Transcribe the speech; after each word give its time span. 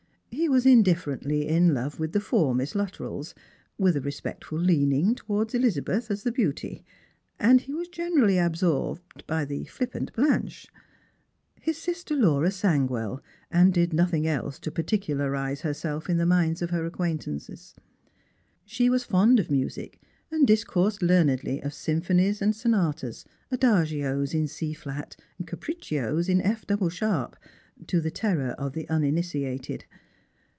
He 0.33 0.47
was 0.49 0.65
indifferently 0.65 1.47
in 1.47 1.73
love 1.73 1.99
with 1.99 2.13
the 2.13 2.19
four 2.19 2.55
Miss 2.55 2.73
Luttrells, 2.73 3.35
with 3.77 3.95
a 3.95 4.01
respectful 4.01 4.57
leaning 4.57 5.13
towards 5.13 5.53
Elizabeth, 5.53 6.09
as 6.09 6.23
the 6.23 6.31
beauty; 6.31 6.83
and 7.39 7.61
he 7.61 7.73
was 7.73 7.87
generally 7.89 8.37
absorbed 8.37 9.25
by 9.27 9.45
the 9.45 9.65
flipiiant 9.65 10.11
Blanche. 10.13 10.67
His 11.59 11.77
sister 11.77 12.15
Laura 12.15 12.49
sang 12.49 12.87
well, 12.87 13.21
and 13.51 13.73
did 13.73 13.93
nothing 13.93 14.25
else 14.25 14.57
to 14.59 14.71
I^articularise 14.71 15.61
herself 15.61 16.09
in 16.09 16.17
the 16.17 16.25
minds 16.25 16.61
of 16.61 16.71
her 16.71 16.85
acquaintance. 16.85 17.75
She 18.65 18.89
was 18.89 19.03
fond 19.03 19.39
of 19.39 19.51
music 19.51 20.01
and 20.31 20.47
discoursed 20.47 21.01
learnedly 21.01 21.61
of 21.61 21.73
symphonies 21.73 22.41
and 22.41 22.55
sonatas, 22.55 23.25
adagios 23.51 24.33
in 24.33 24.47
flat 24.75 25.15
and 25.37 25.45
capriccios 25.45 26.27
in 26.27 26.41
F 26.41 26.65
double 26.65 26.89
sharp, 26.89 27.37
to 27.87 28.01
the 28.01 28.11
terror 28.11 28.51
of 28.57 28.73
the 28.73 28.89
uninitiated. 28.89 29.85